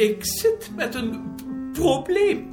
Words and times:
Ik 0.00 0.24
zit 0.24 0.70
met 0.74 0.94
een 0.94 1.34
probleem. 1.72 2.52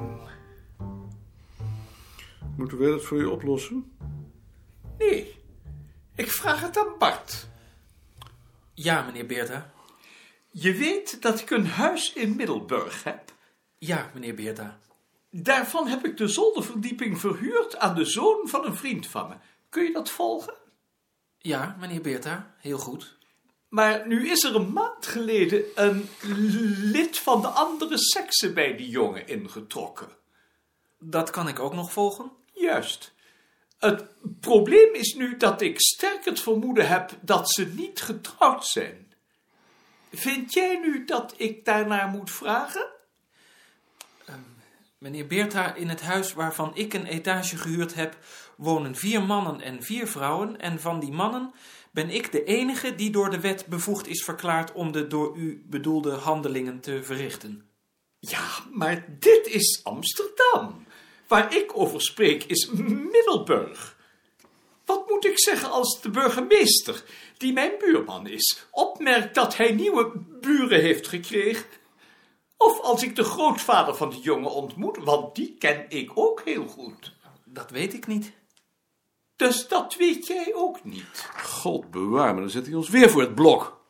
Moeten 2.56 2.78
wij 2.78 2.90
dat 2.90 3.04
voor 3.04 3.18
je 3.18 3.30
oplossen? 3.30 3.92
Nee, 4.98 5.34
ik 6.14 6.30
vraag 6.30 6.60
het 6.60 6.78
aan 6.78 6.98
Bart. 6.98 7.48
Ja, 8.74 9.02
meneer 9.02 9.26
Beerta. 9.26 9.72
Je 10.50 10.74
weet 10.74 11.22
dat 11.22 11.40
ik 11.40 11.50
een 11.50 11.66
huis 11.66 12.12
in 12.12 12.36
Middelburg 12.36 13.04
heb. 13.04 13.32
Ja, 13.78 14.10
meneer 14.14 14.34
Beerta. 14.34 14.78
Daarvan 15.30 15.86
heb 15.86 16.04
ik 16.04 16.16
de 16.16 16.28
zolderverdieping 16.28 17.20
verhuurd 17.20 17.76
aan 17.76 17.94
de 17.94 18.04
zoon 18.04 18.48
van 18.48 18.64
een 18.64 18.76
vriend 18.76 19.06
van 19.06 19.28
me. 19.28 19.34
Kun 19.68 19.82
je 19.82 19.92
dat 19.92 20.10
volgen? 20.10 20.54
Ja, 21.38 21.76
meneer 21.80 22.00
Beerta, 22.00 22.54
heel 22.58 22.78
goed. 22.78 23.18
Maar 23.68 24.06
nu 24.06 24.30
is 24.30 24.44
er 24.44 24.54
een 24.54 24.72
maand 24.72 25.06
geleden 25.06 25.64
een 25.74 26.08
lid 26.82 27.18
van 27.18 27.40
de 27.40 27.48
andere 27.48 27.98
sekse 27.98 28.52
bij 28.52 28.76
die 28.76 28.88
jongen 28.88 29.28
ingetrokken. 29.28 30.08
Dat 30.98 31.30
kan 31.30 31.48
ik 31.48 31.58
ook 31.58 31.74
nog 31.74 31.92
volgen. 31.92 32.30
Juist. 32.52 33.12
Het 33.78 34.04
probleem 34.40 34.94
is 34.94 35.14
nu 35.14 35.36
dat 35.36 35.60
ik 35.60 35.80
sterk 35.80 36.24
het 36.24 36.40
vermoeden 36.40 36.88
heb 36.88 37.10
dat 37.20 37.52
ze 37.52 37.66
niet 37.66 38.00
getrouwd 38.00 38.66
zijn. 38.66 39.12
Vind 40.12 40.52
jij 40.52 40.76
nu 40.76 41.04
dat 41.04 41.34
ik 41.36 41.64
daarnaar 41.64 42.08
moet 42.08 42.30
vragen? 42.30 42.86
Meneer 44.98 45.26
Beerta, 45.26 45.74
in 45.74 45.88
het 45.88 46.00
huis 46.00 46.32
waarvan 46.32 46.70
ik 46.74 46.94
een 46.94 47.06
etage 47.06 47.56
gehuurd 47.56 47.94
heb, 47.94 48.16
wonen 48.56 48.94
vier 48.94 49.22
mannen 49.22 49.60
en 49.60 49.82
vier 49.82 50.06
vrouwen. 50.06 50.60
En 50.60 50.80
van 50.80 51.00
die 51.00 51.12
mannen 51.12 51.52
ben 51.90 52.10
ik 52.10 52.32
de 52.32 52.44
enige 52.44 52.94
die 52.94 53.10
door 53.10 53.30
de 53.30 53.40
wet 53.40 53.66
bevoegd 53.66 54.06
is 54.06 54.24
verklaard 54.24 54.72
om 54.72 54.92
de 54.92 55.06
door 55.06 55.36
u 55.36 55.62
bedoelde 55.66 56.10
handelingen 56.10 56.80
te 56.80 57.02
verrichten. 57.02 57.68
Ja, 58.18 58.48
maar 58.72 59.04
dit 59.18 59.46
is 59.46 59.80
Amsterdam. 59.82 60.86
Waar 61.28 61.56
ik 61.56 61.78
over 61.78 62.02
spreek 62.02 62.44
is 62.44 62.70
Middelburg. 63.10 63.96
Wat 64.84 65.08
moet 65.08 65.24
ik 65.24 65.40
zeggen 65.40 65.70
als 65.70 66.00
de 66.02 66.10
burgemeester, 66.10 67.04
die 67.36 67.52
mijn 67.52 67.72
buurman 67.78 68.26
is, 68.26 68.66
opmerkt 68.70 69.34
dat 69.34 69.56
hij 69.56 69.72
nieuwe 69.72 70.12
buren 70.40 70.80
heeft 70.80 71.08
gekregen? 71.08 71.66
Of 72.58 72.80
als 72.80 73.02
ik 73.02 73.16
de 73.16 73.24
grootvader 73.24 73.94
van 73.94 74.10
de 74.10 74.20
jongen 74.20 74.50
ontmoet, 74.50 74.98
want 75.04 75.34
die 75.34 75.56
ken 75.58 75.84
ik 75.88 76.10
ook 76.14 76.42
heel 76.44 76.66
goed. 76.66 77.16
Dat 77.44 77.70
weet 77.70 77.94
ik 77.94 78.06
niet. 78.06 78.32
Dus 79.36 79.68
dat 79.68 79.96
weet 79.96 80.26
jij 80.26 80.52
ook 80.54 80.84
niet. 80.84 81.28
God 81.42 81.90
bewaar 81.90 82.34
me, 82.34 82.40
dan 82.40 82.50
zet 82.50 82.66
hij 82.66 82.74
ons 82.74 82.88
weer 82.88 83.10
voor 83.10 83.20
het 83.20 83.34
blok. 83.34 83.80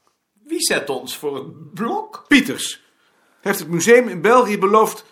Wie 0.44 0.60
zet 0.60 0.90
ons 0.90 1.16
voor 1.16 1.34
het 1.34 1.74
blok? 1.74 2.24
Pieters 2.28 2.86
heeft 3.40 3.58
het 3.58 3.68
museum 3.68 4.08
in 4.08 4.20
België 4.20 4.58
beloofd 4.58 5.04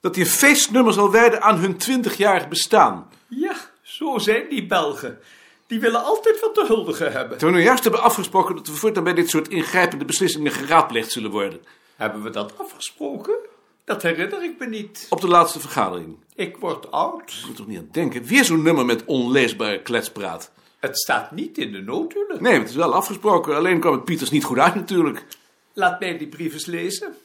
dat 0.00 0.14
hij 0.14 0.24
een 0.24 0.30
feestnummer 0.30 0.92
zal 0.92 1.10
wijden 1.10 1.42
aan 1.42 1.58
hun 1.58 1.74
20-jarig 1.74 2.48
bestaan. 2.48 3.10
Ja, 3.28 3.54
zo 3.82 4.18
zijn 4.18 4.48
die 4.48 4.66
Belgen. 4.66 5.20
Die 5.66 5.80
willen 5.80 6.04
altijd 6.04 6.40
wat 6.40 6.54
te 6.54 6.64
huldigen 6.66 7.12
hebben. 7.12 7.38
Toen 7.38 7.52
we 7.52 7.62
juist 7.62 7.82
hebben 7.82 8.02
afgesproken 8.02 8.56
dat 8.56 8.66
we 8.66 8.72
voortaan 8.72 9.04
bij 9.04 9.14
dit 9.14 9.30
soort 9.30 9.48
ingrijpende 9.48 10.04
beslissingen 10.04 10.52
geraadpleegd 10.52 11.12
zullen 11.12 11.30
worden. 11.30 11.60
Hebben 12.00 12.22
we 12.22 12.30
dat 12.30 12.58
afgesproken? 12.58 13.36
Dat 13.84 14.02
herinner 14.02 14.42
ik 14.42 14.58
me 14.58 14.66
niet. 14.66 15.06
Op 15.10 15.20
de 15.20 15.28
laatste 15.28 15.60
vergadering. 15.60 16.16
Ik 16.34 16.56
word 16.56 16.90
oud. 16.90 17.30
Ik 17.30 17.46
moet 17.46 17.56
toch 17.56 17.66
niet 17.66 17.78
aan 17.78 17.88
denken. 17.92 18.24
Weer 18.24 18.44
zo'n 18.44 18.62
nummer 18.62 18.84
met 18.84 19.04
onleesbare 19.04 19.82
kletspraat. 19.82 20.52
Het 20.78 20.98
staat 20.98 21.30
niet 21.30 21.58
in 21.58 21.72
de 21.72 21.80
noodhulen. 21.80 22.42
Nee, 22.42 22.58
het 22.58 22.68
is 22.68 22.74
wel 22.74 22.94
afgesproken. 22.94 23.56
Alleen 23.56 23.80
kwam 23.80 23.92
het 23.92 24.04
Pieters 24.04 24.30
niet 24.30 24.44
goed 24.44 24.58
uit 24.58 24.74
natuurlijk. 24.74 25.26
Laat 25.72 26.00
mij 26.00 26.18
die 26.18 26.28
brief 26.28 26.52
eens 26.52 26.66
lezen. 26.66 27.16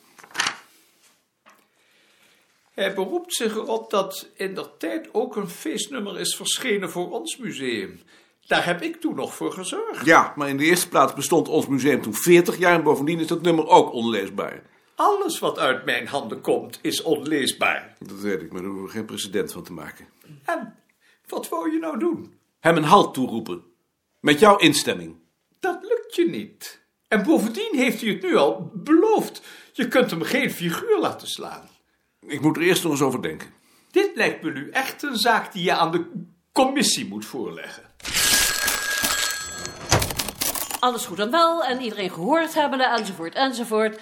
Hij 2.73 2.93
beroept 2.93 3.33
zich 3.33 3.55
erop 3.55 3.89
dat 3.89 4.29
in 4.33 4.55
der 4.55 4.77
tijd 4.77 5.09
ook 5.11 5.35
een 5.35 5.49
feestnummer 5.49 6.19
is 6.19 6.35
verschenen 6.35 6.89
voor 6.89 7.11
ons 7.11 7.37
museum. 7.37 7.99
Daar 8.47 8.65
heb 8.65 8.81
ik 8.81 9.01
toen 9.01 9.15
nog 9.15 9.35
voor 9.35 9.51
gezorgd. 9.51 10.05
Ja, 10.05 10.33
maar 10.35 10.49
in 10.49 10.57
de 10.57 10.63
eerste 10.63 10.89
plaats 10.89 11.13
bestond 11.13 11.47
ons 11.47 11.67
museum 11.67 12.01
toen 12.01 12.13
40 12.13 12.57
jaar 12.57 12.75
en 12.75 12.83
bovendien 12.83 13.19
is 13.19 13.27
dat 13.27 13.41
nummer 13.41 13.67
ook 13.67 13.93
onleesbaar. 13.93 14.61
Alles 14.95 15.39
wat 15.39 15.57
uit 15.59 15.85
mijn 15.85 16.07
handen 16.07 16.41
komt 16.41 16.79
is 16.81 17.01
onleesbaar. 17.01 17.95
Dat 17.99 18.19
weet 18.19 18.41
ik, 18.41 18.51
maar 18.51 18.61
daar 18.61 18.69
hoeven 18.69 18.87
we 18.87 18.91
geen 18.91 19.05
precedent 19.05 19.51
van 19.51 19.63
te 19.63 19.73
maken. 19.73 20.07
En 20.45 20.75
wat 21.27 21.49
wou 21.49 21.71
je 21.71 21.79
nou 21.79 21.99
doen? 21.99 22.33
Hem 22.59 22.77
een 22.77 22.83
halt 22.83 23.13
toeroepen. 23.13 23.63
Met 24.19 24.39
jouw 24.39 24.57
instemming. 24.57 25.15
Dat 25.59 25.77
lukt 25.81 26.15
je 26.15 26.29
niet. 26.29 26.83
En 27.07 27.23
bovendien 27.23 27.71
heeft 27.75 28.01
hij 28.01 28.09
het 28.09 28.21
nu 28.21 28.35
al 28.35 28.71
beloofd. 28.73 29.41
Je 29.73 29.87
kunt 29.87 30.11
hem 30.11 30.21
geen 30.21 30.51
figuur 30.51 30.99
laten 30.99 31.27
slaan. 31.27 31.69
Ik 32.19 32.41
moet 32.41 32.55
er 32.55 32.61
eerst 32.61 32.83
nog 32.83 32.91
eens 32.91 33.01
over 33.01 33.21
denken. 33.21 33.53
Dit 33.91 34.11
lijkt 34.15 34.43
me 34.43 34.51
nu 34.51 34.69
echt 34.69 35.03
een 35.03 35.17
zaak 35.17 35.53
die 35.53 35.63
je 35.63 35.73
aan 35.73 35.91
de 35.91 36.05
commissie 36.51 37.07
moet 37.07 37.25
voorleggen. 37.25 37.83
Alles 40.85 41.05
goed 41.05 41.19
en 41.19 41.31
wel 41.31 41.63
en 41.63 41.81
iedereen 41.81 42.09
gehoord 42.09 42.53
hebben 42.53 42.79
enzovoort 42.79 43.35
enzovoort. 43.35 43.99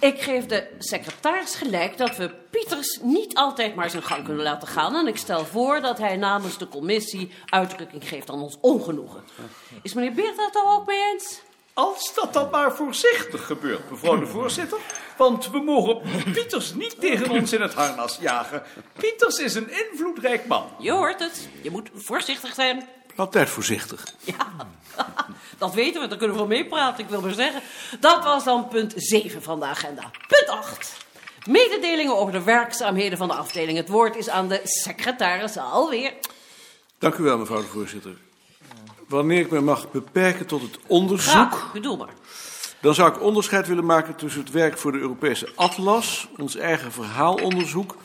Ik 0.00 0.22
geef 0.22 0.46
de 0.46 0.66
secretaris 0.78 1.54
gelijk 1.54 1.96
dat 1.96 2.16
we 2.16 2.30
Pieters 2.50 2.98
niet 3.02 3.34
altijd 3.34 3.74
maar 3.74 3.90
zijn 3.90 4.02
gang 4.02 4.24
kunnen 4.24 4.42
laten 4.42 4.68
gaan. 4.68 4.96
En 4.96 5.06
ik 5.06 5.16
stel 5.16 5.44
voor 5.44 5.80
dat 5.80 5.98
hij 5.98 6.16
namens 6.16 6.58
de 6.58 6.68
commissie 6.68 7.32
uitdrukking 7.48 8.08
geeft 8.08 8.30
aan 8.30 8.42
ons 8.42 8.56
ongenoegen. 8.60 9.22
Is 9.82 9.94
meneer 9.94 10.12
Beert 10.12 10.36
dat 10.36 10.54
er 10.54 10.70
ook 10.70 10.86
mee 10.86 11.12
eens? 11.12 11.40
Als 11.72 12.14
dat 12.14 12.32
dan 12.32 12.50
maar 12.50 12.74
voorzichtig 12.74 13.46
gebeurt, 13.46 13.90
mevrouw 13.90 14.18
de 14.18 14.26
voorzitter. 14.26 14.78
Want 15.16 15.50
we 15.50 15.58
mogen 15.58 16.00
Pieters 16.32 16.74
niet 16.74 17.00
tegen 17.00 17.30
ons 17.30 17.52
in 17.52 17.60
het 17.60 17.74
harnas 17.74 18.18
jagen. 18.20 18.62
Pieters 18.98 19.38
is 19.38 19.54
een 19.54 19.70
invloedrijk 19.70 20.46
man. 20.46 20.64
Je 20.78 20.92
hoort 20.92 21.18
het. 21.18 21.48
Je 21.62 21.70
moet 21.70 21.90
voorzichtig 21.94 22.54
zijn. 22.54 22.88
Altijd 23.16 23.48
voorzichtig. 23.50 24.04
Ja, 24.24 24.46
dat 25.58 25.74
weten 25.74 26.00
we. 26.00 26.08
Daar 26.08 26.18
kunnen 26.18 26.36
we 26.36 26.42
wel 26.46 26.56
meepraten. 26.56 27.04
Ik 27.04 27.10
wil 27.10 27.20
maar 27.20 27.32
zeggen. 27.32 27.62
Dat 28.00 28.24
was 28.24 28.44
dan 28.44 28.68
punt 28.68 28.92
7 28.96 29.42
van 29.42 29.60
de 29.60 29.66
agenda. 29.66 30.10
Punt 30.28 30.48
8. 30.48 30.96
Mededelingen 31.46 32.16
over 32.16 32.32
de 32.32 32.42
werkzaamheden 32.42 33.18
van 33.18 33.28
de 33.28 33.34
afdeling. 33.34 33.78
Het 33.78 33.88
woord 33.88 34.16
is 34.16 34.28
aan 34.28 34.48
de 34.48 34.60
secretaris 34.64 35.56
alweer. 35.56 36.12
Dank 36.98 37.14
u 37.14 37.22
wel, 37.22 37.38
mevrouw 37.38 37.60
de 37.60 37.66
voorzitter. 37.66 38.16
Wanneer 39.08 39.40
ik 39.40 39.50
me 39.50 39.60
mag 39.60 39.90
beperken 39.90 40.46
tot 40.46 40.62
het 40.62 40.78
onderzoek, 40.86 41.30
Graag, 41.32 41.72
bedoel 41.72 41.96
maar. 41.96 42.14
dan 42.80 42.94
zou 42.94 43.08
ik 43.14 43.20
onderscheid 43.22 43.66
willen 43.66 43.84
maken 43.86 44.14
tussen 44.16 44.40
het 44.40 44.50
werk 44.50 44.78
voor 44.78 44.92
de 44.92 44.98
Europese 44.98 45.48
Atlas, 45.54 46.28
ons 46.36 46.56
eigen 46.56 46.92
verhaalonderzoek 46.92 47.96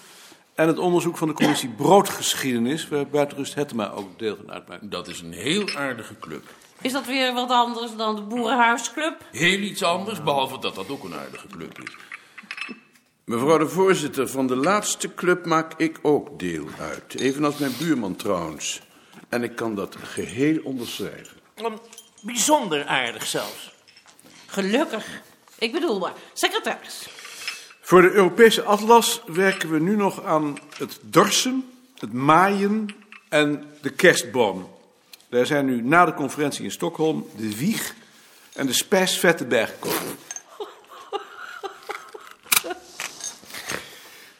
en 0.59 0.67
het 0.67 0.77
onderzoek 0.77 1.17
van 1.17 1.27
de 1.27 1.33
commissie 1.33 1.69
Broodgeschiedenis, 1.69 2.87
waar 2.87 3.07
Buitenrust 3.07 3.55
Hettema 3.55 3.91
ook 3.91 4.19
deel 4.19 4.35
van 4.35 4.51
uitmaakt. 4.51 4.91
Dat 4.91 5.07
is 5.07 5.21
een 5.21 5.33
heel 5.33 5.69
aardige 5.75 6.19
club. 6.19 6.43
Is 6.81 6.91
dat 6.91 7.05
weer 7.05 7.33
wat 7.33 7.49
anders 7.49 7.95
dan 7.95 8.15
de 8.15 8.21
Boerenhuisclub? 8.21 9.25
Heel 9.31 9.59
iets 9.59 9.83
anders, 9.83 10.23
behalve 10.23 10.59
dat 10.59 10.75
dat 10.75 10.89
ook 10.89 11.03
een 11.03 11.13
aardige 11.13 11.47
club 11.47 11.81
is. 11.83 11.95
Mevrouw 13.23 13.57
de 13.57 13.67
voorzitter, 13.67 14.27
van 14.27 14.47
de 14.47 14.55
laatste 14.55 15.13
club 15.13 15.45
maak 15.45 15.73
ik 15.77 15.99
ook 16.01 16.39
deel 16.39 16.67
uit. 16.79 17.19
Evenals 17.19 17.57
mijn 17.57 17.77
buurman 17.77 18.15
trouwens. 18.15 18.81
En 19.29 19.43
ik 19.43 19.55
kan 19.55 19.75
dat 19.75 19.95
geheel 20.03 20.59
onderschrijven. 20.63 21.37
Bijzonder 22.21 22.85
aardig 22.85 23.25
zelfs. 23.25 23.73
Gelukkig. 24.45 25.05
Ik 25.59 25.71
bedoel 25.71 25.99
maar, 25.99 26.13
secretaris. 26.33 27.18
Voor 27.89 28.01
de 28.01 28.11
Europese 28.11 28.63
Atlas 28.63 29.21
werken 29.25 29.69
we 29.69 29.79
nu 29.79 29.95
nog 29.95 30.23
aan 30.23 30.57
het 30.77 30.99
dorsen, 31.01 31.69
het 31.97 32.13
maaien 32.13 32.95
en 33.29 33.65
de 33.81 33.89
kerstboom. 33.89 34.69
Daar 35.29 35.45
zijn 35.45 35.65
nu 35.65 35.81
na 35.81 36.05
de 36.05 36.13
conferentie 36.13 36.63
in 36.63 36.71
Stockholm 36.71 37.29
de 37.35 37.57
wieg 37.57 37.93
en 38.53 38.65
de 38.65 38.73
spijsvetten 38.73 39.47
bijgekomen. 39.47 40.17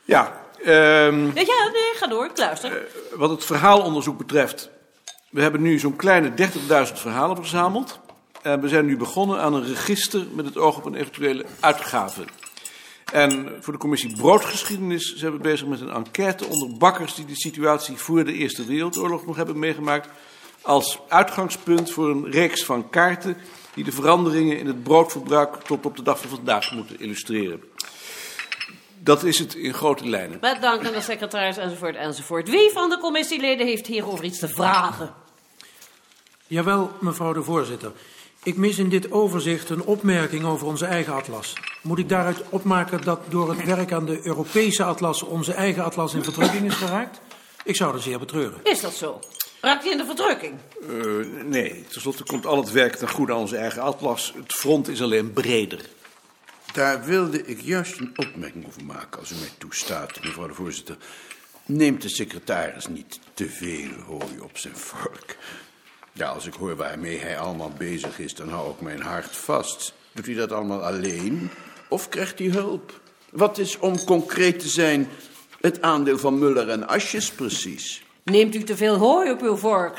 Ja, 0.05 0.41
ehm, 0.63 1.25
Ja, 1.25 1.41
ja, 1.41 1.69
nee, 1.71 1.93
ga 1.95 2.07
door, 2.07 2.25
ik 2.25 2.37
luister. 2.37 2.87
wat 3.15 3.29
het 3.29 3.45
verhaalonderzoek 3.45 4.17
betreft. 4.17 4.69
We 5.29 5.41
hebben 5.41 5.61
nu 5.61 5.79
zo'n 5.79 5.95
kleine 5.95 6.33
30.000 6.33 6.99
verhalen 6.99 7.35
verzameld. 7.35 7.99
En 8.41 8.61
we 8.61 8.67
zijn 8.67 8.85
nu 8.85 8.97
begonnen 8.97 9.39
aan 9.39 9.53
een 9.53 9.65
register 9.65 10.27
met 10.33 10.45
het 10.45 10.57
oog 10.57 10.77
op 10.77 10.85
een 10.85 10.95
eventuele 10.95 11.45
uitgave. 11.59 12.23
En 13.11 13.57
voor 13.59 13.73
de 13.73 13.79
commissie 13.79 14.15
Broodgeschiedenis 14.15 15.15
zijn 15.15 15.31
we 15.31 15.38
bezig 15.38 15.67
met 15.67 15.81
een 15.81 15.89
enquête 15.89 16.45
onder 16.45 16.77
bakkers 16.77 17.15
die 17.15 17.25
de 17.25 17.35
situatie 17.35 17.95
voor 17.95 18.25
de 18.25 18.33
Eerste 18.33 18.65
Wereldoorlog 18.65 19.25
nog 19.25 19.35
hebben 19.35 19.59
meegemaakt. 19.59 20.09
Als 20.61 21.00
uitgangspunt 21.07 21.91
voor 21.91 22.09
een 22.09 22.31
reeks 22.31 22.65
van 22.65 22.89
kaarten 22.89 23.38
die 23.73 23.83
de 23.83 23.91
veranderingen 23.91 24.59
in 24.59 24.67
het 24.67 24.83
broodverbruik 24.83 25.56
tot 25.56 25.85
op 25.85 25.95
de 25.95 26.03
dag 26.03 26.19
van 26.19 26.29
vandaag 26.29 26.71
moeten 26.71 27.00
illustreren. 27.00 27.63
Dat 29.00 29.23
is 29.23 29.39
het 29.39 29.56
in 29.56 29.73
grote 29.73 30.09
lijnen. 30.09 30.38
Met 30.41 30.61
dank 30.61 30.85
aan 30.85 30.94
de 30.94 31.01
secretaris 31.01 31.57
enzovoort 31.57 31.95
enzovoort. 31.95 32.50
Wie 32.50 32.69
van 32.71 32.89
de 32.89 32.97
commissieleden 32.97 33.67
heeft 33.67 33.88
hierover 33.88 34.25
iets 34.25 34.39
te 34.39 34.47
vragen? 34.47 35.13
Jawel, 36.47 36.91
mevrouw 37.00 37.33
de 37.33 37.44
voorzitter. 37.44 37.91
Ik 38.49 38.57
mis 38.57 38.77
in 38.77 38.89
dit 38.89 39.11
overzicht 39.11 39.69
een 39.69 39.83
opmerking 39.83 40.45
over 40.45 40.67
onze 40.67 40.85
eigen 40.85 41.13
atlas. 41.13 41.53
Moet 41.81 41.99
ik 41.99 42.09
daaruit 42.09 42.43
opmaken 42.49 43.01
dat 43.01 43.19
door 43.27 43.49
het 43.49 43.65
werk 43.65 43.91
aan 43.91 44.05
de 44.05 44.19
Europese 44.23 44.83
atlas 44.83 45.23
onze 45.23 45.53
eigen 45.53 45.83
atlas 45.83 46.13
in 46.13 46.23
verdrukking 46.23 46.65
is 46.65 46.73
geraakt? 46.73 47.21
Ik 47.63 47.75
zou 47.75 47.91
dat 47.91 48.01
zeer 48.01 48.19
betreuren. 48.19 48.59
Is 48.63 48.81
dat 48.81 48.93
zo? 48.93 49.19
Raakt 49.61 49.83
hij 49.83 49.91
in 49.91 49.97
de 49.97 50.05
verdrukking? 50.05 50.53
Eh, 50.81 51.43
nee, 51.45 51.83
tenslotte 51.89 52.23
komt 52.23 52.45
al 52.45 52.57
het 52.57 52.71
werk 52.71 52.95
ten 52.95 53.09
goede 53.09 53.33
aan 53.33 53.39
onze 53.39 53.57
eigen 53.57 53.81
atlas. 53.81 54.33
Het 54.35 54.53
front 54.53 54.87
is 54.87 55.01
alleen 55.01 55.33
breder. 55.33 55.89
Daar 56.73 57.03
wilde 57.03 57.45
ik 57.45 57.61
juist 57.61 57.99
een 57.99 58.13
opmerking 58.15 58.67
over 58.67 58.85
maken, 58.85 59.19
als 59.19 59.31
u 59.31 59.35
mij 59.35 59.51
toestaat, 59.57 60.23
mevrouw 60.23 60.47
de 60.47 60.53
voorzitter. 60.53 60.97
Neemt 61.65 62.01
de 62.01 62.09
secretaris 62.09 62.87
niet 62.87 63.19
te 63.33 63.49
veel 63.49 63.91
hooi 64.07 64.39
op 64.41 64.57
zijn 64.57 64.77
vork? 64.77 65.37
Ja, 66.19 66.27
als 66.27 66.45
ik 66.45 66.54
hoor 66.54 66.75
waarmee 66.75 67.18
hij 67.18 67.38
allemaal 67.38 67.71
bezig 67.77 68.19
is, 68.19 68.36
dan 68.36 68.50
hou 68.50 68.71
ik 68.71 68.81
mijn 68.81 69.01
hart 69.01 69.36
vast. 69.36 69.94
Doet 70.12 70.25
hij 70.25 70.36
dat 70.36 70.51
allemaal 70.51 70.83
alleen 70.83 71.50
of 71.89 72.10
krijgt 72.10 72.39
hij 72.39 72.48
hulp? 72.48 73.01
Wat 73.31 73.57
is, 73.57 73.77
om 73.77 74.04
concreet 74.04 74.60
te 74.60 74.68
zijn, 74.68 75.10
het 75.62 75.81
aandeel 75.81 76.18
van 76.18 76.39
Muller 76.39 76.69
en 76.69 76.88
Asjes 76.88 77.31
precies? 77.31 78.04
Neemt 78.24 78.56
u 78.56 78.63
te 78.63 78.77
veel 78.77 78.95
hooi 78.95 79.31
op 79.31 79.42
uw 79.42 79.56
vork? 79.56 79.98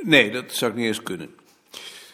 Nee, 0.00 0.30
dat 0.30 0.52
zou 0.52 0.70
ik 0.70 0.76
niet 0.76 0.86
eens 0.86 1.02
kunnen. 1.02 1.34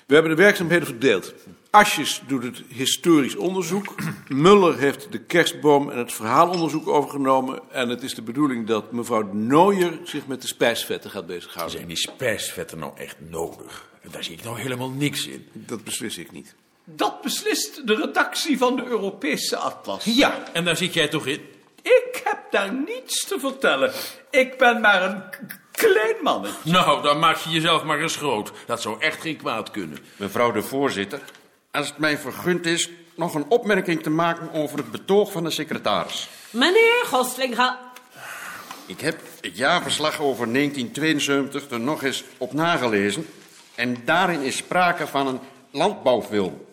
We 0.07 0.15
hebben 0.15 0.37
de 0.37 0.43
werkzaamheden 0.43 0.87
verdeeld. 0.87 1.35
Asjes 1.71 2.23
doet 2.27 2.43
het 2.43 2.63
historisch 2.69 3.37
onderzoek. 3.37 3.95
Muller 4.29 4.79
heeft 4.79 5.13
de 5.13 5.19
kerstboom 5.19 5.91
en 5.91 5.99
het 5.99 6.13
verhaalonderzoek 6.13 6.89
overgenomen. 6.89 7.61
En 7.71 7.89
het 7.89 8.03
is 8.03 8.15
de 8.15 8.23
bedoeling 8.23 8.67
dat 8.67 8.93
mevrouw 8.93 9.33
Nooyer 9.33 9.99
zich 10.05 10.27
met 10.27 10.43
de 10.43 10.49
spijsvetten 10.49 11.11
gaat 11.11 11.27
bezighouden. 11.27 11.77
Zijn 11.77 11.89
die 11.89 11.97
spijsvetten 11.97 12.79
nou 12.79 12.93
echt 12.97 13.17
nodig? 13.19 13.87
Daar 14.11 14.25
zie 14.25 14.35
ik 14.35 14.45
nou 14.45 14.61
helemaal 14.61 14.91
niks 14.91 15.27
in. 15.27 15.49
Dat 15.53 15.85
beslis 15.85 16.19
ik 16.19 16.33
niet. 16.33 16.55
Dat 16.85 17.23
beslist 17.23 17.87
de 17.87 17.95
redactie 17.95 18.59
van 18.59 18.77
de 18.77 18.85
Europese 18.85 19.57
Atlas. 19.57 20.05
Ja, 20.05 20.53
en 20.53 20.65
daar 20.65 20.77
zit 20.77 20.95
jij 20.95 21.09
toch 21.09 21.27
in? 21.27 21.41
Ik 21.83 22.23
heb 22.25 22.39
daar 22.51 22.73
niets 22.73 23.27
te 23.27 23.39
vertellen. 23.39 23.93
Ik 24.31 24.59
ben 24.59 24.81
maar 24.81 25.03
een 25.03 25.23
klein 25.71 26.17
mannetje. 26.23 26.71
Nou, 26.71 27.03
dan 27.03 27.19
maak 27.19 27.37
je 27.37 27.51
jezelf 27.51 27.85
maar 27.85 28.01
eens 28.01 28.17
groot. 28.17 28.53
Dat 28.67 28.83
zou 28.83 29.01
echt 29.01 29.21
geen 29.21 29.37
kwaad 29.37 29.71
kunnen. 29.71 29.99
Mevrouw 30.17 30.53
de 30.53 30.63
voorzitter, 30.63 31.21
als 31.71 31.89
het 31.89 31.99
mij 31.99 32.19
vergund 32.19 32.67
is 32.67 32.91
nog 33.15 33.35
een 33.35 33.47
opmerking 33.49 34.03
te 34.03 34.11
maken 34.11 34.53
over 34.53 34.79
het 34.79 34.91
betoog 34.91 35.33
van 35.33 35.45
de 35.45 35.51
secretaris. 35.51 36.29
Meneer 36.51 37.05
Gostlinga. 37.05 37.79
Ik 38.87 39.01
heb 39.01 39.21
het 39.41 39.57
jaarverslag 39.57 40.21
over 40.21 40.53
1972 40.53 41.71
er 41.71 41.81
nog 41.81 42.03
eens 42.03 42.25
op 42.39 42.53
nagelezen 42.53 43.27
en 43.75 43.97
daarin 44.05 44.41
is 44.41 44.57
sprake 44.57 45.07
van 45.07 45.27
een 45.27 45.41
landbouwfilm. 45.71 46.67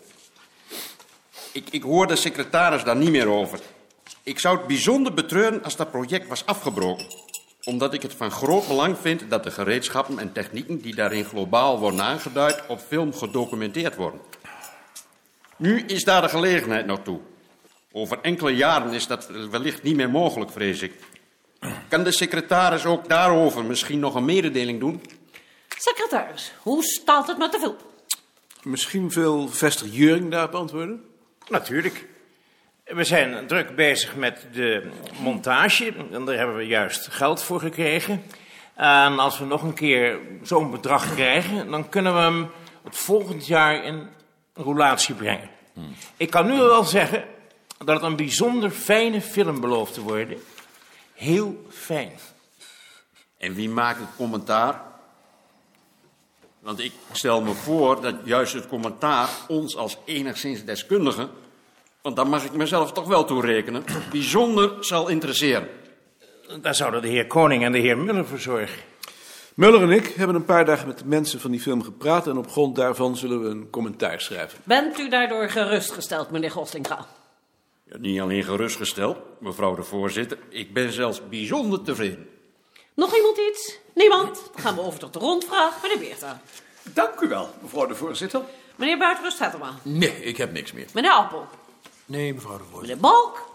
Ik, 1.52 1.68
ik 1.70 1.84
hoor 1.84 2.08
de 2.08 2.16
secretaris 2.16 2.84
daar 2.84 2.96
niet 2.96 3.10
meer 3.10 3.28
over. 3.28 3.60
Ik 4.24 4.40
zou 4.40 4.58
het 4.58 4.68
bijzonder 4.68 5.14
betreuren 5.14 5.64
als 5.64 5.76
dat 5.76 5.92
project 5.92 6.28
was 6.28 6.46
afgebroken. 6.46 7.06
Omdat 7.64 7.94
ik 7.94 8.02
het 8.02 8.14
van 8.14 8.32
groot 8.32 8.68
belang 8.68 8.98
vind 9.02 9.30
dat 9.30 9.44
de 9.44 9.52
gereedschappen 9.52 10.20
en 10.20 10.32
technieken 10.32 10.82
die 10.82 10.96
daarin 10.96 11.26
globaal 11.26 11.80
worden 11.80 12.02
aangeduid 12.02 12.64
op 12.68 12.80
film 12.88 13.14
gedocumenteerd 13.14 13.96
worden. 13.96 14.20
Nu 15.56 15.80
is 15.82 16.04
daar 16.04 16.22
de 16.22 16.30
gelegenheid 16.30 16.86
nog 16.86 17.00
toe. 17.04 17.20
Over 17.92 18.20
enkele 18.22 18.56
jaren 18.56 18.94
is 18.94 19.08
dat 19.08 19.30
wellicht 19.52 19.84
niet 19.84 19.96
meer 19.96 20.10
mogelijk, 20.10 20.52
vrees 20.52 20.82
ik. 20.82 20.94
Kan 21.88 22.04
de 22.04 22.12
secretaris 22.12 22.86
ook 22.86 23.10
daarover 23.10 23.66
misschien 23.66 24.00
nog 24.00 24.16
een 24.16 24.26
mededeling 24.26 24.80
doen? 24.80 25.02
Secretaris, 25.78 26.54
hoe 26.62 26.84
staat 26.84 27.28
het 27.28 27.38
met 27.38 27.52
de 27.52 27.60
film? 27.60 27.76
Misschien 28.62 29.10
wil 29.10 29.48
Vester 29.48 29.88
Juring 29.88 30.32
daarop 30.32 30.56
antwoorden? 30.56 31.04
Natuurlijk. 31.50 32.08
We 32.84 33.04
zijn 33.04 33.48
druk 33.48 33.76
bezig 33.76 34.16
met 34.16 34.48
de 34.54 34.90
montage. 35.20 35.94
En 36.12 36.26
daar 36.26 36.38
hebben 36.38 36.56
we 36.56 36.68
juist 36.68 37.08
geld 37.08 37.44
voor 37.44 37.60
gekregen. 37.60 38.24
En 38.76 39.20
als 39.20 39.40
we 39.40 39.46
nog 39.46 39.64
een 39.64 39.74
keer 39.74 40.20
zo'n 40.44 40.72
bedrag 40.72 41.14
krijgen, 41.14 41.72
dan 41.72 41.90
kunnen 41.90 42.14
we 42.14 42.20
hem 42.20 42.50
het 42.84 42.98
volgend 42.98 43.48
jaar 43.48 43.84
in 43.84 44.08
roulatie 44.56 45.16
brengen. 45.16 45.50
Ik 46.18 46.30
kan 46.30 46.46
nu 46.46 46.58
wel 46.58 46.84
zeggen 46.84 47.24
dat 47.78 47.96
het 47.96 48.02
een 48.02 48.16
bijzonder 48.16 48.70
fijne 48.70 49.22
film 49.22 49.60
belooft 49.62 49.94
te 49.94 50.02
worden. 50.02 50.38
Heel 51.14 51.66
fijn. 51.70 52.12
En 53.38 53.54
wie 53.54 53.70
maakt 53.70 54.00
het 54.00 54.16
commentaar? 54.16 54.82
Want 56.60 56.80
ik 56.80 56.92
stel 57.12 57.42
me 57.42 57.54
voor 57.54 58.02
dat 58.02 58.16
juist 58.24 58.54
het 58.54 58.68
commentaar 58.68 59.30
ons 59.48 59.76
als 59.76 59.98
enigszins 60.06 60.64
deskundigen, 60.64 61.30
want 62.02 62.16
daar 62.16 62.28
mag 62.28 62.44
ik 62.44 62.54
mezelf 62.54 62.92
toch 62.92 63.08
wel 63.08 63.26
toe 63.26 63.42
rekenen, 63.42 63.84
bijzonder 64.12 64.86
zal 64.86 65.08
interesseren. 65.08 65.70
Daar 66.62 66.76
zouden 66.76 67.02
de 67.02 67.08
heer 67.08 67.28
Koning 67.28 67.64
en 67.64 67.72
de 67.72 67.78
heer 67.78 67.98
Muller 67.98 68.26
voor 68.26 68.40
zorgen. 68.40 68.80
Muller 69.56 69.82
en 69.82 69.92
ik 69.92 70.08
hebben 70.08 70.36
een 70.36 70.46
paar 70.46 70.66
dagen 70.66 70.88
met 70.88 70.98
de 70.98 71.06
mensen 71.06 71.40
van 71.40 71.52
die 71.52 71.60
film 71.60 71.84
gepraat 71.84 72.28
en 72.28 72.38
op 72.38 72.52
grond 72.52 72.76
daarvan 72.76 73.18
zullen 73.18 73.42
we 73.42 73.48
een 73.48 73.70
commentaar 73.70 74.22
schrijven. 74.22 74.60
Bent 74.64 75.00
u 75.00 75.10
daardoor 75.10 75.50
gerustgesteld, 75.50 76.32
meneer 76.32 76.52
Gostlinga? 76.52 77.06
Ja, 77.84 77.98
niet 77.98 78.20
alleen 78.20 78.44
gerustgesteld, 78.44 79.18
mevrouw 79.40 79.76
de 79.76 79.84
voorzitter, 79.84 80.38
ik 80.50 80.74
ben 80.74 80.92
zelfs 80.92 81.22
bijzonder 81.30 81.82
tevreden. 81.82 82.30
Nog 82.94 83.16
iemand 83.16 83.38
iets? 83.38 83.80
Niemand? 83.94 84.50
Dan 84.54 84.62
gaan 84.62 84.76
we 84.76 84.82
over 84.82 85.00
tot 85.00 85.14
de 85.14 85.20
rondvraag. 85.20 85.82
Meneer 85.82 86.00
Beerta. 86.00 86.42
Dank 86.84 87.20
u 87.20 87.28
wel, 87.28 87.50
mevrouw 87.62 87.86
de 87.86 87.96
voorzitter. 87.96 88.42
Meneer 88.76 88.98
Buitenrust 88.98 89.40
Hettema. 89.40 89.74
Nee, 89.82 90.24
ik 90.24 90.38
heb 90.38 90.52
niks 90.52 90.72
meer. 90.72 90.88
Meneer 90.94 91.12
Appel. 91.12 91.48
Nee, 92.06 92.34
mevrouw 92.34 92.58
de 92.58 92.64
voorzitter. 92.72 92.98
Meneer 93.02 93.12
Balk. 93.12 93.54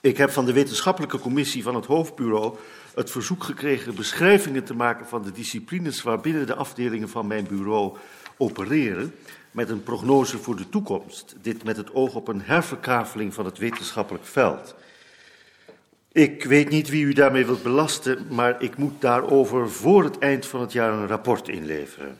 Ik 0.00 0.16
heb 0.16 0.30
van 0.30 0.44
de 0.44 0.52
wetenschappelijke 0.52 1.18
commissie 1.18 1.62
van 1.62 1.74
het 1.74 1.86
hoofdbureau 1.86 2.56
het 2.94 3.10
verzoek 3.10 3.44
gekregen 3.44 3.94
beschrijvingen 3.94 4.64
te 4.64 4.74
maken 4.74 5.06
van 5.06 5.22
de 5.22 5.32
disciplines 5.32 6.02
waarbinnen 6.02 6.46
de 6.46 6.54
afdelingen 6.54 7.08
van 7.08 7.26
mijn 7.26 7.46
bureau 7.46 7.96
opereren, 8.36 9.14
met 9.50 9.70
een 9.70 9.82
prognose 9.82 10.38
voor 10.38 10.56
de 10.56 10.68
toekomst. 10.68 11.34
Dit 11.42 11.64
met 11.64 11.76
het 11.76 11.94
oog 11.94 12.14
op 12.14 12.28
een 12.28 12.42
herverkaveling 12.42 13.34
van 13.34 13.44
het 13.44 13.58
wetenschappelijk 13.58 14.24
veld. 14.26 14.74
Ik 16.12 16.44
weet 16.44 16.68
niet 16.68 16.88
wie 16.88 17.04
u 17.04 17.12
daarmee 17.12 17.46
wilt 17.46 17.62
belasten, 17.62 18.26
maar 18.30 18.62
ik 18.62 18.76
moet 18.76 19.00
daarover 19.00 19.70
voor 19.70 20.04
het 20.04 20.18
eind 20.18 20.46
van 20.46 20.60
het 20.60 20.72
jaar 20.72 20.92
een 20.92 21.06
rapport 21.06 21.48
inleveren. 21.48 22.18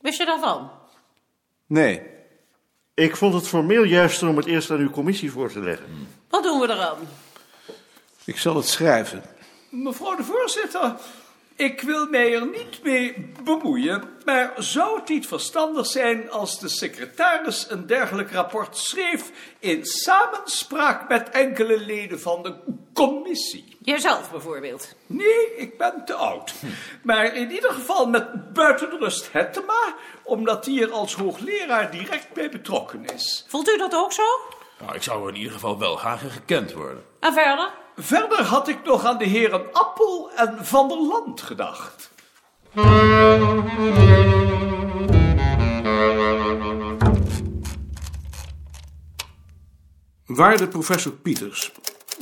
Wist 0.00 0.18
je 0.18 0.24
daarvan? 0.24 0.70
Nee, 1.66 2.02
Ik 2.94 3.16
vond 3.16 3.34
het 3.34 3.48
formeel 3.48 3.82
juister 3.82 4.28
om 4.28 4.36
het 4.36 4.46
eerst 4.46 4.70
aan 4.70 4.78
uw 4.78 4.90
commissie 4.90 5.30
voor 5.30 5.50
te 5.52 5.60
leggen. 5.60 6.08
Wat 6.28 6.42
doen 6.42 6.60
we 6.60 6.68
eraan? 6.68 6.98
ik 8.24 8.38
zal 8.38 8.56
het 8.56 8.68
schrijven. 8.68 9.22
Mevrouw 9.82 10.16
de 10.16 10.24
voorzitter, 10.24 10.94
ik 11.56 11.80
wil 11.80 12.06
mij 12.08 12.34
er 12.34 12.46
niet 12.46 12.82
mee 12.82 13.32
bemoeien, 13.42 14.02
maar 14.24 14.52
zou 14.56 14.98
het 14.98 15.08
niet 15.08 15.26
verstandig 15.26 15.86
zijn 15.86 16.30
als 16.30 16.58
de 16.58 16.68
secretaris 16.68 17.66
een 17.70 17.86
dergelijk 17.86 18.32
rapport 18.32 18.76
schreef 18.76 19.30
in 19.58 19.84
samenspraak 19.84 21.08
met 21.08 21.30
enkele 21.30 21.78
leden 21.78 22.20
van 22.20 22.42
de 22.42 22.54
commissie? 22.92 23.76
Jijzelf 23.80 24.30
bijvoorbeeld. 24.30 24.94
Nee, 25.06 25.56
ik 25.56 25.78
ben 25.78 26.02
te 26.04 26.14
oud. 26.14 26.54
Maar 27.02 27.34
in 27.34 27.50
ieder 27.50 27.70
geval 27.72 28.08
met 28.08 28.52
buitenrust 28.52 29.32
Hettema, 29.32 29.94
omdat 30.22 30.64
die 30.64 30.82
er 30.82 30.92
als 30.92 31.14
hoogleraar 31.14 31.90
direct 31.90 32.32
bij 32.32 32.50
betrokken 32.50 33.04
is. 33.04 33.44
Voelt 33.48 33.68
u 33.68 33.76
dat 33.76 33.94
ook 33.94 34.12
zo? 34.12 34.22
Nou, 34.80 34.94
ik 34.94 35.02
zou 35.02 35.28
in 35.28 35.36
ieder 35.36 35.52
geval 35.52 35.78
wel 35.78 35.96
graag 35.96 36.32
gekend 36.32 36.72
worden. 36.72 37.04
En 37.20 37.32
verder? 37.32 37.82
Verder 37.96 38.42
had 38.42 38.68
ik 38.68 38.84
nog 38.84 39.04
aan 39.04 39.18
de 39.18 39.24
heren 39.24 39.72
Appel 39.72 40.30
en 40.36 40.64
Van 40.64 40.88
der 40.88 40.98
Land 40.98 41.40
gedacht. 41.40 42.12
Waarde 50.26 50.68
professor 50.68 51.12
Pieters, 51.12 51.72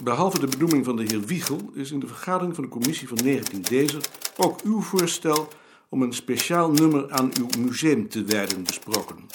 behalve 0.02 0.38
de 0.38 0.47
benoeming 0.47 0.85
van 0.85 0.97
de 0.97 1.02
heer 1.02 1.21
Wiegel 1.21 1.71
is 1.75 1.91
in 1.91 2.00
de 2.00 2.07
vergadering 2.07 2.55
van 2.55 2.64
de 2.64 2.71
commissie 2.71 3.09
van 3.09 3.19
19 3.23 3.62
deze 3.62 3.99
ook 4.37 4.61
uw 4.61 4.81
voorstel 4.81 5.49
om 5.88 6.02
een 6.02 6.12
speciaal 6.12 6.71
nummer 6.71 7.11
aan 7.11 7.31
uw 7.38 7.49
museum 7.59 8.09
te 8.09 8.25
wijden 8.25 8.64
besproken. 8.64 9.26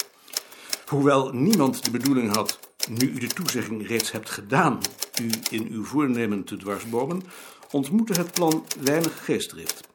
Hoewel 0.86 1.30
niemand 1.32 1.84
de 1.84 1.90
bedoeling 1.90 2.34
had, 2.34 2.67
nu 2.88 3.10
u 3.10 3.18
de 3.18 3.26
toezegging 3.26 3.86
reeds 3.86 4.12
hebt 4.12 4.30
gedaan, 4.30 4.78
u 5.22 5.30
in 5.50 5.68
uw 5.70 5.84
voornemen 5.84 6.44
te 6.44 6.56
dwarsbomen, 6.56 7.22
ontmoette 7.70 8.12
het 8.12 8.32
plan 8.32 8.64
weinig 8.80 9.24
geestdrift. 9.24 9.88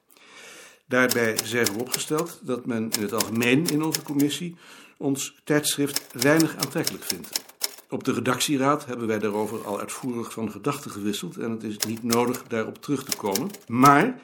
Daarbij 0.88 1.38
zij 1.44 1.66
vooropgesteld 1.66 2.40
dat 2.42 2.66
men 2.66 2.92
in 2.92 3.02
het 3.02 3.14
algemeen 3.14 3.66
in 3.66 3.84
onze 3.84 4.02
commissie 4.02 4.56
ons 4.98 5.36
tijdschrift 5.44 6.06
weinig 6.12 6.56
aantrekkelijk 6.56 7.04
vindt. 7.04 7.42
Op 7.90 8.04
de 8.04 8.14
redactieraad 8.14 8.86
hebben 8.86 9.08
wij 9.08 9.20
daarover 9.20 9.66
al 9.66 9.80
uitvoerig 9.80 10.34
van 10.34 10.52
gedachten 10.52 10.92
gewisseld 10.92 11.38
en 11.38 11.52
het 11.52 11.64
is 11.64 11.78
niet 11.78 12.04
nodig 12.04 12.44
daarop 12.48 12.82
terug 12.82 13.04
te 13.04 13.18
komen. 13.18 13.50
Maar 13.68 14.20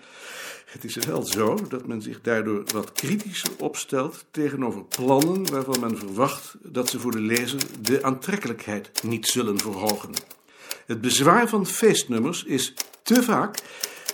Het 0.69 0.83
is 0.83 0.95
wel 0.95 1.25
zo 1.25 1.57
dat 1.69 1.88
men 1.88 2.01
zich 2.01 2.21
daardoor 2.21 2.63
wat 2.73 2.91
kritischer 2.91 3.51
opstelt 3.57 4.25
tegenover 4.31 4.83
plannen 4.83 5.51
waarvan 5.51 5.79
men 5.79 5.97
verwacht 5.97 6.55
dat 6.61 6.89
ze 6.89 6.99
voor 6.99 7.11
de 7.11 7.19
lezer 7.19 7.59
de 7.81 8.03
aantrekkelijkheid 8.03 9.03
niet 9.03 9.27
zullen 9.27 9.59
verhogen. 9.59 10.13
Het 10.85 11.01
bezwaar 11.01 11.49
van 11.49 11.65
feestnummers 11.65 12.43
is 12.43 12.73
te 13.03 13.23
vaak 13.23 13.59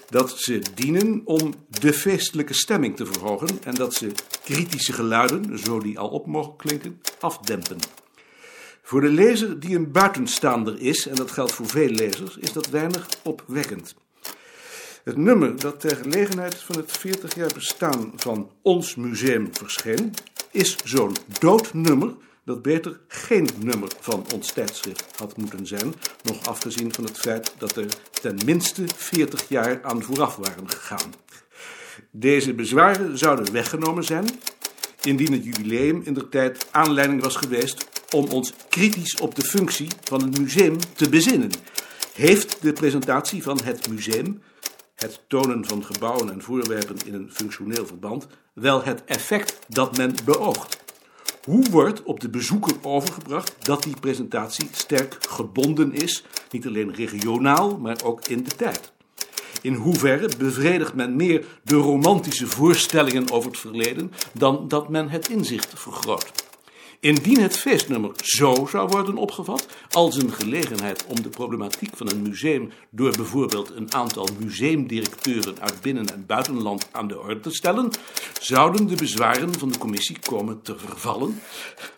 dat 0.10 0.40
ze 0.40 0.62
dienen 0.76 1.22
om 1.26 1.54
de 1.68 1.94
feestelijke 1.94 2.54
stemming 2.54 2.96
te 2.96 3.06
verhogen 3.06 3.64
en 3.64 3.76
dat 3.76 3.94
ze 3.94 4.12
kritische 4.44 4.94
geluiden, 4.94 5.60
zo 5.60 5.80
die 5.80 6.00
al 6.00 6.10
op 6.10 6.26
mogen 6.26 6.56
klinken, 6.56 7.02
afdempen. 7.20 7.78
Voor 8.82 9.02
de 9.02 9.10
lezer 9.10 9.60
die 9.60 9.76
een 9.76 9.92
buitenstaander 9.92 10.80
is, 10.80 11.08
en 11.08 11.16
dat 11.16 11.32
geldt 11.32 11.52
voor 11.52 11.68
veel 11.68 11.90
lezers, 11.90 12.38
is 12.38 12.54
dat 12.54 12.70
weinig 12.70 13.08
opwekkend. 13.24 13.96
Het 15.06 15.18
nummer 15.18 15.60
dat 15.60 15.80
ter 15.80 15.96
gelegenheid 15.96 16.56
van 16.56 16.76
het 16.76 16.92
40 16.92 17.36
jaar 17.36 17.52
bestaan 17.54 18.14
van 18.16 18.52
ons 18.62 18.96
museum 18.96 19.50
verscheen, 19.52 20.14
is 20.52 20.78
zo'n 20.84 21.16
dood 21.40 21.74
nummer 21.74 22.14
dat 22.44 22.62
beter 22.62 23.00
geen 23.08 23.50
nummer 23.60 23.90
van 24.00 24.26
ons 24.34 24.52
tijdschrift 24.52 25.14
had 25.18 25.38
moeten 25.38 25.68
zijn, 25.68 25.94
nog 26.24 26.46
afgezien 26.46 26.94
van 26.94 27.04
het 27.04 27.18
feit 27.18 27.54
dat 27.58 27.76
er 27.76 27.86
ten 28.22 28.40
minste 28.46 28.84
40 28.96 29.50
jaar 29.50 29.84
aan 29.84 30.04
vooraf 30.04 30.36
waren 30.36 30.70
gegaan. 30.70 31.14
Deze 32.12 32.54
bezwaren 32.54 33.18
zouden 33.18 33.52
weggenomen 33.52 34.04
zijn 34.04 34.26
indien 35.02 35.32
het 35.32 35.44
jubileum 35.44 36.02
in 36.04 36.14
de 36.14 36.30
tijd 36.30 36.68
aanleiding 36.72 37.22
was 37.22 37.36
geweest 37.36 37.88
om 38.12 38.26
ons 38.26 38.54
kritisch 38.70 39.20
op 39.20 39.36
de 39.36 39.44
functie 39.44 39.88
van 40.04 40.22
het 40.22 40.40
museum 40.40 40.78
te 40.96 41.10
bezinnen. 41.10 41.52
Heeft 42.14 42.62
de 42.62 42.74
presentatie 42.74 43.44
van 43.44 43.60
het 43.64 43.90
museum, 43.90 44.42
het 44.96 45.22
tonen 45.28 45.66
van 45.66 45.86
gebouwen 45.86 46.32
en 46.32 46.42
voorwerpen 46.42 46.98
in 47.06 47.14
een 47.14 47.32
functioneel 47.32 47.86
verband, 47.86 48.28
wel 48.54 48.84
het 48.84 49.04
effect 49.06 49.60
dat 49.68 49.98
men 49.98 50.16
beoogt? 50.26 50.84
Hoe 51.44 51.70
wordt 51.70 52.04
op 52.04 52.20
de 52.20 52.30
bezoeker 52.30 52.76
overgebracht 52.82 53.56
dat 53.66 53.84
die 53.84 54.00
presentatie 54.00 54.70
sterk 54.72 55.18
gebonden 55.30 55.94
is, 55.94 56.24
niet 56.52 56.68
alleen 56.68 56.94
regionaal, 56.94 57.78
maar 57.78 57.98
ook 58.04 58.28
in 58.28 58.44
de 58.44 58.56
tijd? 58.56 58.94
In 59.62 59.74
hoeverre 59.74 60.30
bevredigt 60.38 60.94
men 60.94 61.16
meer 61.16 61.46
de 61.64 61.76
romantische 61.76 62.48
voorstellingen 62.48 63.32
over 63.32 63.50
het 63.50 63.60
verleden 63.60 64.12
dan 64.34 64.68
dat 64.68 64.90
men 64.90 65.10
het 65.10 65.30
inzicht 65.30 65.80
vergroot? 65.80 66.45
Indien 67.00 67.42
het 67.42 67.58
feestnummer 67.58 68.12
zo 68.16 68.68
zou 68.70 68.88
worden 68.88 69.18
opgevat, 69.18 69.68
als 69.90 70.16
een 70.16 70.32
gelegenheid 70.32 71.06
om 71.06 71.22
de 71.22 71.30
problematiek 71.30 71.96
van 71.96 72.10
een 72.10 72.22
museum 72.22 72.72
door 72.90 73.12
bijvoorbeeld 73.16 73.72
een 73.76 73.94
aantal 73.94 74.30
museumdirecteuren 74.40 75.62
uit 75.62 75.82
binnen- 75.82 76.14
en 76.14 76.26
buitenland 76.26 76.88
aan 76.92 77.08
de 77.08 77.20
orde 77.20 77.40
te 77.40 77.52
stellen, 77.52 77.90
zouden 78.42 78.88
de 78.88 78.96
bezwaren 78.96 79.60
van 79.60 79.72
de 79.72 79.78
commissie 79.78 80.20
komen 80.20 80.62
te 80.62 80.78
vervallen, 80.78 81.42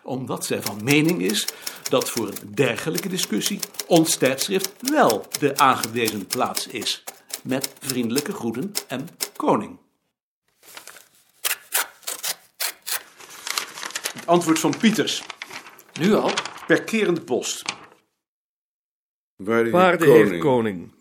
omdat 0.02 0.46
zij 0.46 0.62
van 0.62 0.80
mening 0.84 1.22
is 1.22 1.46
dat 1.88 2.10
voor 2.10 2.28
een 2.28 2.54
dergelijke 2.54 3.08
discussie 3.08 3.60
ons 3.86 4.16
tijdschrift 4.16 4.72
wel 4.80 5.26
de 5.38 5.56
aangewezen 5.56 6.26
plaats 6.26 6.66
is. 6.66 7.04
Met 7.42 7.74
vriendelijke 7.80 8.32
groeten 8.32 8.72
en 8.88 9.08
koning. 9.36 9.87
Het 14.18 14.26
antwoord 14.26 14.58
van 14.58 14.74
Pieters. 14.78 15.22
Nu 16.00 16.14
al? 16.14 16.30
Per 16.66 16.82
kerende 16.82 17.20
post. 17.20 17.62
Waarde 19.36 19.70
Waarde 19.70 20.04
heer 20.04 20.14
heer 20.14 20.24
koning, 20.24 20.42
koning, 20.42 20.92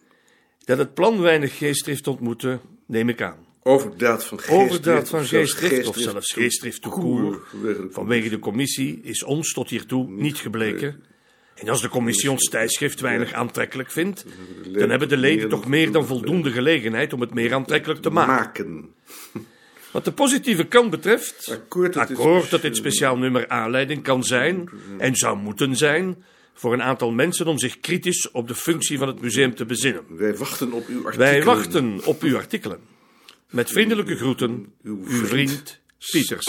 dat 0.64 0.78
het 0.78 0.94
plan 0.94 1.22
weinig 1.22 1.58
geestdrift 1.58 2.08
ontmoette, 2.08 2.60
neem 2.86 3.10
ik 3.10 3.22
aan. 3.22 3.46
Overdaad 3.64 4.26
van 4.26 4.40
geestdrift. 4.40 4.64
Overdaad 4.64 5.10
van 5.10 5.20
of 5.20 5.26
zelfs 5.26 5.54
geestdrift, 5.54 5.88
of 5.88 5.98
zelfs 5.98 6.34
geestdrift 6.34 6.86
vanwege 6.86 7.42
de 7.62 7.88
vanwege 7.92 8.30
de 8.30 8.40
commissie, 8.40 9.00
is 9.04 9.24
ons 9.24 9.54
tot 9.54 9.70
hiertoe 9.70 10.10
niet 10.10 10.38
gebleken. 10.38 11.04
En 11.56 11.70
als 11.70 11.82
de 11.82 11.90
commissie 11.90 12.32
ons 12.32 12.50
tijdschrift 12.50 13.00
weinig 13.00 13.34
aantrekkelijk 13.34 13.92
vindt, 13.92 14.26
dan 14.72 14.90
hebben 14.90 15.10
de 15.10 15.18
leden 15.18 15.50
toch 15.50 15.68
meer 15.68 15.92
dan 15.92 16.06
voldoende 16.06 16.52
gelegenheid 16.52 17.14
om 17.14 17.22
het 17.22 17.34
meer 17.34 17.54
aantrekkelijk 17.54 18.02
te 18.02 18.10
maken. 18.10 18.90
Wat 19.98 20.06
de 20.06 20.12
positieve 20.12 20.64
kant 20.64 20.90
betreft, 20.90 21.50
Akkoord 21.52 21.94
dat 21.94 22.08
dit 22.08 22.50
dat 22.50 22.62
dit 22.62 22.76
speciaal 22.76 23.18
nummer 23.18 23.48
aanleiding 23.48 24.04
kan 24.04 24.24
zijn 24.24 24.70
en 24.98 25.16
zou 25.16 25.38
moeten 25.38 25.76
zijn 25.76 26.24
voor 26.54 26.74
een 26.74 26.82
aantal 26.82 27.12
mensen 27.12 27.48
om 27.48 27.60
zich 27.60 27.80
kritisch 27.80 28.32
op 28.32 28.48
de 28.48 28.56
functie 28.56 28.98
van 28.98 29.08
het 29.08 29.22
museum 29.22 29.56
te 29.56 29.66
bezinnen. 29.66 30.04
Wij 30.10 30.36
wachten 30.36 30.72
op 30.72 30.88
uw 30.88 31.06
artikelen. 31.06 31.34
Wij 31.34 31.44
wachten 31.44 32.06
op 32.06 32.22
uw 32.22 32.36
artikelen. 32.36 32.80
Met 33.50 33.70
vriendelijke 33.70 34.16
groeten, 34.16 34.74
uw 34.84 35.06
vriend 35.06 35.80
Pieters. 36.12 36.46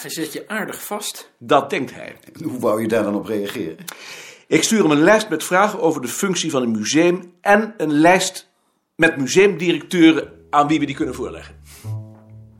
Hij 0.00 0.10
zet 0.10 0.32
je 0.32 0.48
aardig 0.48 0.84
vast. 0.84 1.30
Dat 1.38 1.70
denkt 1.70 1.94
hij. 1.94 2.16
Hoe 2.42 2.60
wou 2.60 2.80
je 2.80 2.88
daar 2.88 3.02
dan 3.02 3.14
op 3.14 3.26
reageren? 3.26 3.84
Ik 4.46 4.62
stuur 4.62 4.82
hem 4.82 4.90
een 4.90 5.02
lijst 5.02 5.28
met 5.28 5.44
vragen 5.44 5.80
over 5.80 6.00
de 6.00 6.08
functie 6.08 6.50
van 6.50 6.62
een 6.62 6.70
museum 6.70 7.32
en 7.40 7.74
een 7.76 7.92
lijst 7.92 8.50
met 8.94 9.16
museumdirecteuren 9.16 10.32
aan 10.50 10.68
wie 10.68 10.78
we 10.78 10.86
die 10.86 10.94
kunnen 10.94 11.14
voorleggen. 11.14 11.62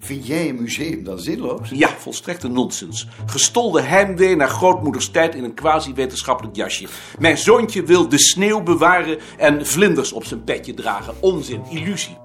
Vind 0.04 0.26
jij 0.26 0.49
een 0.49 0.61
museum 0.62 1.04
dan 1.04 1.18
zinloos? 1.18 1.70
Ja, 1.70 1.88
volstrekte 1.88 2.49
nonsens. 2.49 3.06
Gestolde 3.26 3.80
heimwee 3.80 4.37
naar 4.37 4.49
grootmoeders 4.49 5.08
tijd 5.08 5.34
in 5.34 5.44
een 5.44 5.54
quasi-wetenschappelijk 5.54 6.56
jasje. 6.56 6.87
Mijn 7.18 7.38
zoontje 7.38 7.82
wil 7.82 8.08
de 8.08 8.18
sneeuw 8.18 8.62
bewaren 8.62 9.18
en 9.38 9.66
vlinders 9.66 10.12
op 10.12 10.25
zijn 10.25 10.44
petje 10.44 10.75
dragen. 10.75 11.14
Onzin, 11.20 11.62
illusie. 11.70 12.16